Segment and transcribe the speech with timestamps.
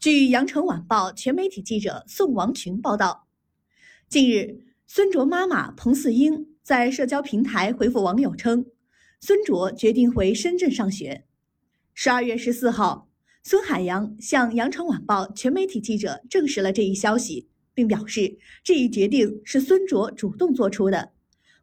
[0.00, 3.28] 据羊城晚报全媒体记者宋王群报道，
[4.08, 8.64] 近日，孙卓妈妈彭四英在社交平台回复网友称，
[9.20, 11.26] 孙卓决定回深圳上学。
[11.92, 13.10] 十二月十四号，
[13.42, 21.12] 孙海洋向羊城晚报全媒体记者证实了这一消息，并表示这一决定是孙卓主动做出的。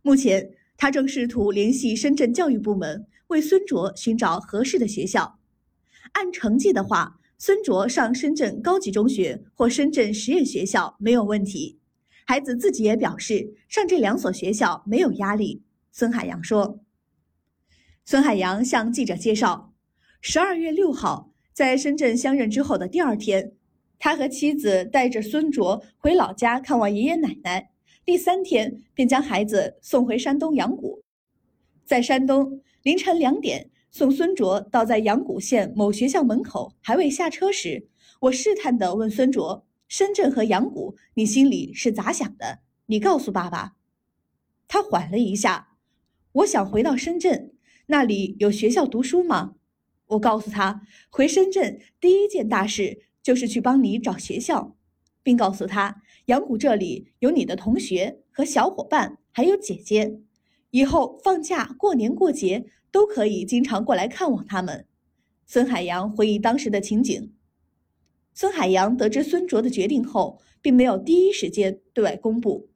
[0.03, 5.39] 目前，他正试图联系深圳教育部门，为孙卓寻找合适的学校。
[6.11, 11.77] 按成绩的话，孙卓上深圳高级中学或深圳实验学校没有问题，
[12.25, 15.61] 孩子自己也表示上这两所学校没有压力。
[15.91, 16.79] 孙海洋说
[18.03, 19.71] ：“孙海洋向记者介绍，
[20.19, 23.53] 十二月六号在深圳相认之后的第二天，
[23.99, 27.69] 他和妻子带着孙卓回老家看望爷爷奶奶，
[28.03, 31.03] 第三天便将孩子送回山东阳谷，
[31.85, 37.87] 在山东凌晨两点。”送孙卓到在阳谷县某学校门口还未下车时，
[38.19, 42.59] 我试探地问孙卓：“深圳和阳谷，你心里是咋想的？
[42.85, 43.73] 你告诉爸爸。”
[44.69, 45.69] 他缓了一下
[46.31, 47.53] ：“我想回到深圳，
[47.87, 49.55] 那里有学校读书吗？”
[50.09, 54.77] 我告诉他：“回深圳第一件大事就是去帮你找学校，
[55.23, 60.19] 并告诉他阳谷这里有你的同学和小伙伴，还有姐姐，
[60.69, 62.67] 以后放假、过年过节。”
[62.97, 64.87] 都可以经常过来看望他们。
[65.45, 67.31] 孙海洋回忆当时的情景。
[68.33, 72.71] 孙海洋得知孙卓的决定后，并没有第一时间对外公布。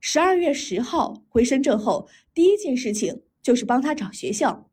[0.00, 4.70] 十二月十号回深圳后，第一件事情就是帮他找学校。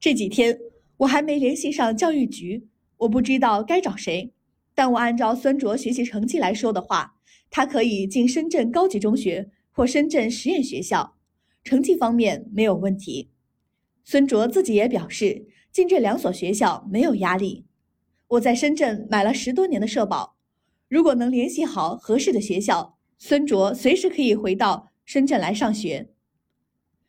[0.00, 0.58] 这几天
[0.96, 4.32] 我还没联系上教育局，我不知道该找谁。
[4.74, 7.16] 但我按照孙卓学习成绩来说的话，
[7.50, 11.18] 他可以进深圳高级中学或深圳实验学校，
[11.62, 13.28] 成绩方面没有问题。
[14.08, 17.66] 孙卓自己也表示，进这两所学校没有压力。
[18.28, 20.36] 我在深圳买了十多年的社保，
[20.88, 26.10] 如果能联系好合适的学校，孙卓随时可以回到深圳来上学。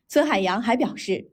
[0.08, 1.30] 孙海洋还表示，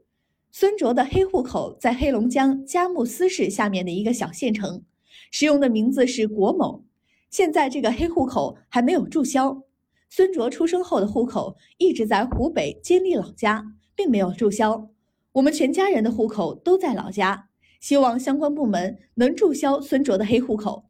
[0.52, 4.84] 孙卓的黑户口在黑龙江佳木斯市下面的一个小县城，
[5.30, 6.84] 使用的名字是国某。
[7.30, 9.62] 现在这个黑户口还没有注销。
[10.10, 13.64] 孙卓出生后的户口一直在湖北监利老家，
[13.94, 14.90] 并没有注销。
[15.34, 17.48] 我们全家人的户口都在老家，
[17.80, 20.84] 希望相关部门能注销孙卓的黑户口。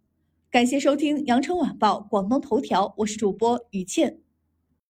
[0.50, 4.23] 感谢收听羊城晚报广东头条，我是主播于倩。